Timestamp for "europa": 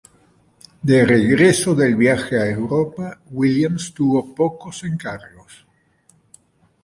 2.49-3.21